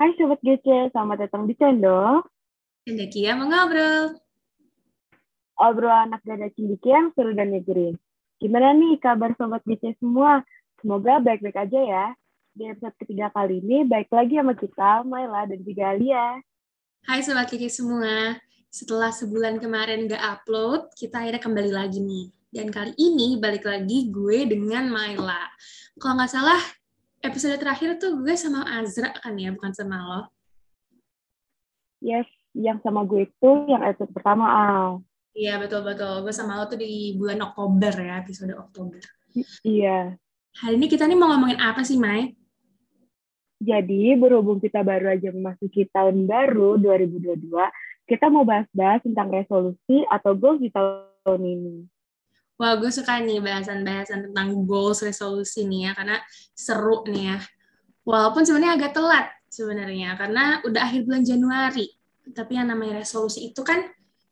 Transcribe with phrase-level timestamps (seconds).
[0.00, 2.24] Hai Sobat GC, selamat datang di Cendol.
[2.88, 4.16] Cendekia mau ngobrol.
[5.60, 7.92] Obrol anak gada cindiki yang seru dan negeri.
[8.40, 10.40] Gimana nih kabar Sobat GC semua?
[10.80, 12.06] Semoga baik-baik aja ya.
[12.56, 16.40] Di episode ketiga kali ini, baik lagi sama kita, Maila dan juga Alia.
[17.04, 18.40] Hai Sobat GC semua.
[18.72, 22.32] Setelah sebulan kemarin gak upload, kita akhirnya kembali lagi nih.
[22.48, 25.48] Dan kali ini balik lagi gue dengan Maila.
[26.00, 26.60] Kalau nggak salah,
[27.22, 30.20] episode terakhir tuh gue sama Azra kan ya, bukan sama lo.
[32.02, 35.06] Yes, yang sama gue itu yang episode pertama, Al.
[35.32, 36.26] Iya, betul-betul.
[36.26, 39.00] Gue sama lo tuh di bulan Oktober ya, episode Oktober.
[39.64, 40.18] Iya.
[40.60, 42.36] Hari ini kita nih mau ngomongin apa sih, Mai?
[43.62, 47.48] Jadi, berhubung kita baru aja memasuki tahun baru 2022,
[48.10, 51.86] kita mau bahas-bahas tentang resolusi atau goals di tahun ini.
[52.62, 56.22] Wah, gue suka nih bahasan-bahasan tentang goals resolusi nih ya, karena
[56.54, 57.38] seru nih ya.
[58.06, 61.90] Walaupun sebenarnya agak telat sebenarnya, karena udah akhir bulan Januari.
[62.30, 63.82] Tapi yang namanya resolusi itu kan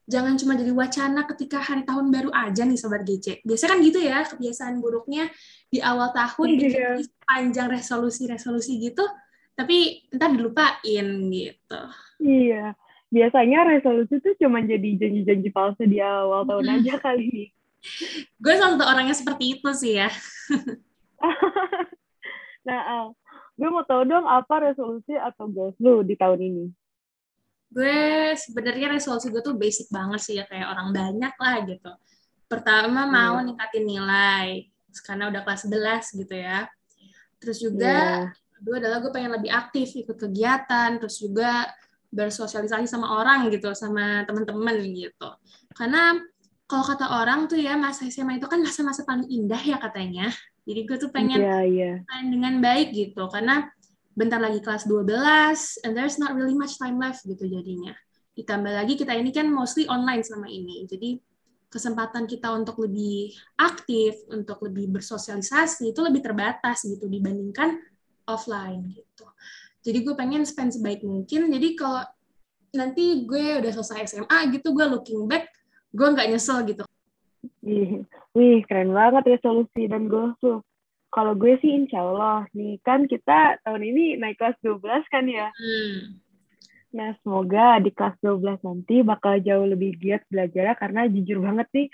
[0.07, 3.43] jangan cuma jadi wacana ketika hari tahun baru aja nih Sobat GC.
[3.43, 5.27] Biasa kan gitu ya, kebiasaan buruknya
[5.67, 6.59] di awal tahun Iya.
[6.63, 9.03] bikin panjang resolusi-resolusi gitu,
[9.59, 11.81] tapi entar dilupain gitu.
[12.23, 12.79] Iya.
[13.11, 17.51] Biasanya resolusi tuh cuma jadi janji-janji palsu di awal tahun aja kali.
[18.37, 20.11] Gue salah satu orangnya seperti itu sih ya.
[22.61, 23.07] Nah, Al,
[23.57, 26.67] gue mau tahu dong apa resolusi atau goals lu di tahun ini?
[27.71, 31.93] gue sebenarnya resolusi gue tuh basic banget sih ya kayak orang banyak lah gitu.
[32.51, 33.47] Pertama mau Iya.
[33.47, 34.49] ningkatin nilai
[35.07, 36.67] karena udah kelas 11 gitu ya.
[37.39, 37.95] Terus juga
[38.27, 38.35] Iya.
[38.59, 41.71] kedua adalah gue pengen lebih aktif ikut kegiatan, terus juga
[42.11, 45.31] bersosialisasi sama orang gitu, sama teman-teman gitu.
[45.79, 46.19] Karena
[46.71, 50.31] kalau kata orang tuh ya masa SMA itu kan masa-masa paling indah ya katanya.
[50.63, 51.99] Jadi gue tuh pengen iya.
[52.07, 53.67] main dengan baik gitu karena
[54.15, 57.91] bentar lagi kelas 12 and there's not really much time left gitu jadinya.
[58.39, 60.87] Ditambah lagi kita ini kan mostly online selama ini.
[60.87, 61.19] Jadi
[61.71, 67.83] kesempatan kita untuk lebih aktif, untuk lebih bersosialisasi itu lebih terbatas gitu dibandingkan
[68.31, 69.27] offline gitu.
[69.83, 71.51] Jadi gue pengen spend sebaik mungkin.
[71.51, 72.07] Jadi kalau
[72.75, 75.51] nanti gue udah selesai SMA gitu, gue looking back,
[75.91, 76.85] gue nggak nyesel gitu.
[77.65, 78.05] Ih,
[78.37, 80.63] Wih, keren banget resolusi dan goals lu.
[81.11, 85.51] Kalau gue sih insya Allah, nih kan kita tahun ini naik kelas 12 kan ya.
[85.51, 86.23] Hmm.
[86.95, 91.87] Nah, semoga di kelas 12 nanti bakal jauh lebih giat belajar karena jujur banget nih,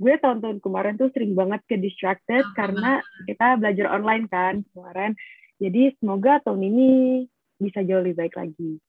[0.00, 2.92] gue tahun-tahun kemarin tuh sering banget ke distracted Ah, karena
[3.28, 5.12] kita belajar online kan kemarin.
[5.60, 6.88] Jadi semoga tahun ini
[7.60, 8.80] bisa jauh lebih baik lagi.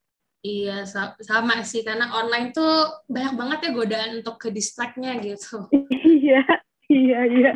[0.43, 1.87] Iya, sa- sama sih.
[1.87, 5.71] Karena online tuh banyak banget ya godaan untuk ke distract-nya gitu.
[6.23, 6.43] Iya,
[6.91, 7.51] iya, iya.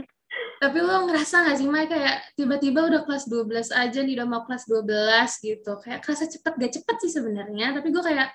[0.58, 4.42] Tapi lo ngerasa nggak sih, Mai, kayak tiba-tiba udah kelas 12 aja nih, udah mau
[4.47, 5.72] kelas 12 gitu.
[5.84, 7.76] Kayak kerasa cepet, gak cepet sih sebenarnya.
[7.76, 8.31] Tapi gue kayak,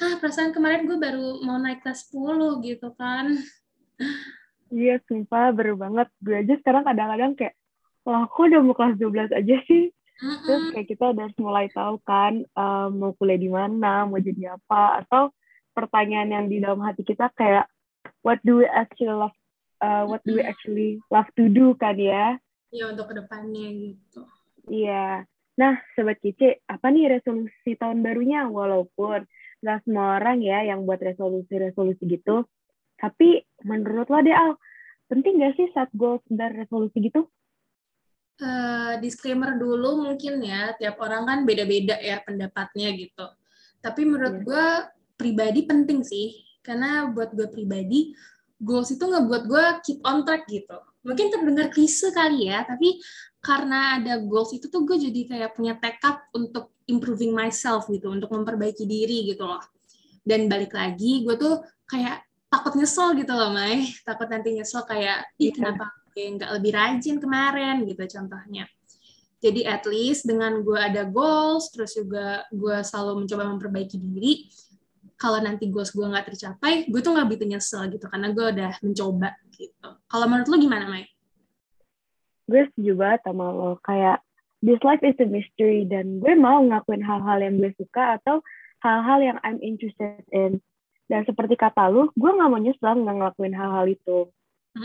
[0.00, 3.36] hah perasaan kemarin gue baru mau naik kelas 10 gitu kan.
[4.74, 6.08] Iya, sumpah baru banget.
[6.18, 7.54] Gue aja sekarang kadang-kadang kayak,
[8.02, 9.92] wah kok udah mau kelas 12 aja sih?
[10.20, 15.04] Terus kayak kita udah mulai tahu kan eh, mau kuliah di mana, mau jadi apa,
[15.04, 15.34] atau
[15.74, 17.66] pertanyaan yang di dalam hati kita kayak
[18.22, 19.34] what do we actually love,
[19.82, 22.38] eh, what do we actually love to do kan ya?
[22.70, 24.22] Ya untuk ke depannya gitu.
[24.70, 25.26] Iya.
[25.54, 28.50] Nah, Sobat Kice, apa nih resolusi tahun barunya?
[28.50, 29.22] Walaupun
[29.62, 32.42] nggak semua orang ya yang buat resolusi-resolusi gitu.
[32.98, 34.58] Tapi menurut lo deh, Al,
[35.06, 37.30] penting nggak sih set goals dan resolusi gitu?
[38.94, 43.26] Eh, disclaimer dulu mungkin ya, tiap orang kan beda-beda ya pendapatnya gitu.
[43.82, 44.44] Tapi menurut Iya.
[44.46, 44.66] gue
[45.18, 48.14] pribadi penting sih, karena buat gue pribadi,
[48.62, 50.78] goals itu ngebuat gue keep on track gitu.
[51.04, 53.02] Mungkin terdengar klise kali ya, tapi
[53.42, 58.30] karena ada goals itu tuh gue jadi kayak punya tekad untuk improving myself gitu, untuk
[58.32, 59.60] memperbaiki diri gitu loh.
[60.24, 63.90] Dan balik lagi, gue tuh kayak takut nyesel gitu loh, Mai.
[64.06, 65.60] Takut nanti nyesel kayak, ih Iya.
[65.60, 68.64] kenapa gue nggak lebih rajin kemarin gitu contohnya.
[69.42, 74.48] Jadi at least dengan gue ada goals, terus juga gue selalu mencoba memperbaiki diri,
[75.20, 78.72] kalau nanti goals gue nggak tercapai, gue tuh nggak begitu nyesel gitu, karena gue udah
[78.80, 79.88] mencoba gitu.
[80.08, 81.04] Kalau menurut lu gimana, Mai?
[82.48, 84.20] gue setuju banget sama lo kayak
[84.60, 88.44] this life is a mystery dan gue mau ngakuin hal-hal yang gue suka atau
[88.84, 90.60] hal-hal yang I'm interested in
[91.08, 94.28] dan seperti kata lu gue nggak mau nyesel nggak ngelakuin hal-hal itu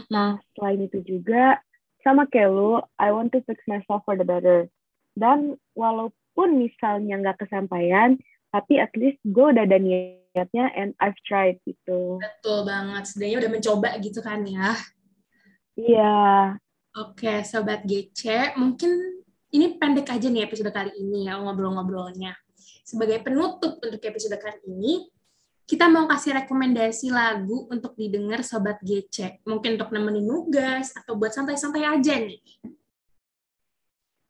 [0.10, 1.60] nah selain itu juga
[2.06, 4.70] sama kayak lu I want to fix myself for the better
[5.20, 8.16] dan walaupun misalnya nggak kesampaian
[8.50, 13.52] tapi at least gue udah ada niatnya and I've tried gitu Betul banget, setidaknya udah
[13.52, 14.74] mencoba gitu kan ya.
[15.78, 16.18] iya
[16.98, 19.22] Oke, Sobat GC, mungkin
[19.54, 22.34] ini pendek aja nih episode kali ini ya ngobrol-ngobrolnya.
[22.82, 25.06] Sebagai penutup untuk episode kali ini,
[25.70, 29.46] kita mau kasih rekomendasi lagu untuk didengar sobat GC.
[29.46, 32.42] Mungkin untuk nemenin nugas atau buat santai-santai aja nih.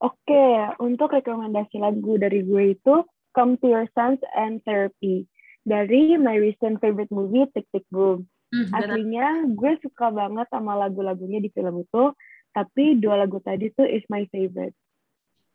[0.03, 0.47] Oke,
[0.83, 5.31] untuk rekomendasi lagu dari gue itu Come to Your Sense and Therapy
[5.63, 8.27] dari my recent favorite movie Tick Tick Boom.
[8.51, 12.11] Hmm, Aslinya gue suka banget sama lagu-lagunya di film itu,
[12.51, 14.75] tapi dua lagu tadi tuh is my favorite.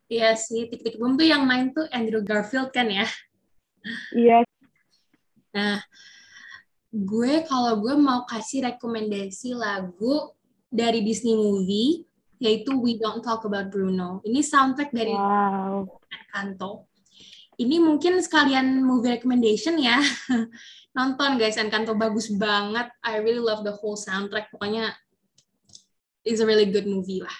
[0.09, 3.05] Iya sih, Tick Tick Boom tuh yang main tuh Andrew Garfield kan ya?
[4.13, 4.44] Iya,
[5.55, 5.79] Nah,
[6.91, 10.35] gue kalau gue mau kasih rekomendasi lagu
[10.67, 12.03] dari Disney movie
[12.43, 14.19] yaitu We Don't Talk About Bruno.
[14.27, 15.87] Ini soundtrack dari wow.
[16.11, 16.91] Encanto.
[17.55, 20.03] Ini mungkin sekalian movie recommendation ya.
[20.97, 22.91] Nonton guys, Encanto bagus banget.
[22.99, 24.51] I really love the whole soundtrack.
[24.51, 24.91] Pokoknya
[26.27, 27.37] it's a really good movie lah.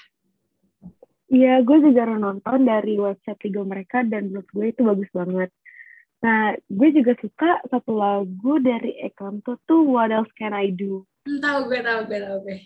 [1.25, 5.51] Iya, gue juga nonton dari website Liga mereka dan menurut gue itu bagus banget.
[6.25, 11.05] Nah, gue juga suka satu lagu dari Ekanto tuh What Else Can I Do.
[11.29, 12.57] Hmm, tahu gue, tahu gue, tahu gue.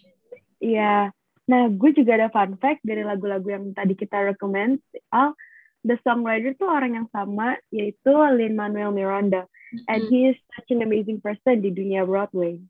[0.63, 1.11] Iya.
[1.51, 4.79] Nah, gue juga ada fun fact dari lagu-lagu yang tadi kita recommend.
[5.11, 5.35] Al,
[5.83, 9.43] the songwriter tuh orang yang sama, yaitu Lin-Manuel Miranda.
[9.43, 9.91] Mm-hmm.
[9.91, 12.63] And he is such an amazing person di dunia Broadway.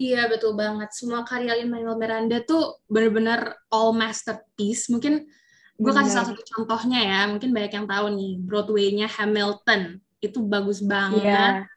[0.00, 0.88] Iya, betul banget.
[0.96, 4.88] Semua karya Lin-Manuel Miranda tuh benar-benar all masterpiece.
[4.88, 5.20] Mungkin
[5.76, 7.20] gue kasih salah satu contohnya ya.
[7.28, 11.24] Mungkin banyak yang tahu nih, Broadway-nya Hamilton itu bagus banget.
[11.24, 11.68] Yeah.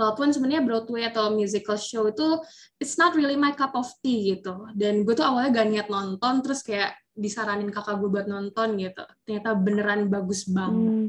[0.00, 2.40] Walaupun sebenarnya Broadway atau musical show itu
[2.80, 4.72] it's not really my cup of tea gitu.
[4.72, 9.04] Dan gue tuh awalnya gak niat nonton, terus kayak disaranin kakak gue buat nonton gitu.
[9.28, 10.88] Ternyata beneran bagus banget.
[10.88, 11.08] Hmm.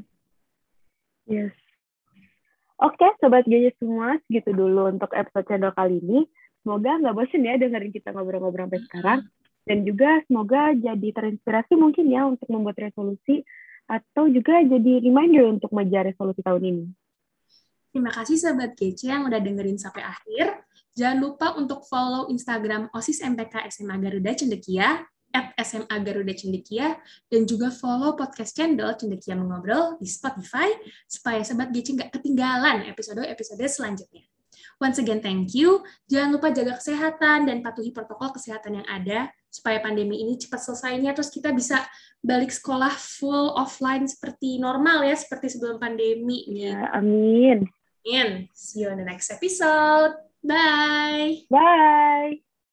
[1.24, 1.56] Yes.
[2.82, 6.28] Oke, okay, sobat gaya semua, segitu dulu untuk episode channel kali ini.
[6.66, 9.20] Semoga nggak bosan ya dengerin kita ngobrol-ngobrol sampai sekarang.
[9.62, 13.46] Dan juga semoga jadi terinspirasi mungkin ya untuk membuat resolusi
[13.92, 16.84] atau juga jadi reminder untuk mengejar resolusi tahun ini.
[17.92, 20.64] Terima kasih sahabat GC yang udah dengerin sampai akhir.
[20.96, 27.44] Jangan lupa untuk follow Instagram OSIS MPK SMA Garuda Cendekia, at SMA Garuda Cendekia, dan
[27.44, 30.72] juga follow podcast channel Cendekia Mengobrol di Spotify,
[31.08, 34.31] supaya sahabat GC nggak ketinggalan episode-episode selanjutnya.
[34.82, 35.86] Once again, thank you.
[36.10, 41.14] Jangan lupa jaga kesehatan dan patuhi protokol kesehatan yang ada supaya pandemi ini cepat selesainya
[41.14, 41.86] terus kita bisa
[42.24, 46.50] balik sekolah full offline seperti normal ya seperti sebelum pandemi.
[46.50, 47.70] Ya, amin.
[48.02, 48.50] Amin.
[48.58, 50.18] See you on the next episode.
[50.42, 51.46] Bye.
[51.46, 52.51] Bye.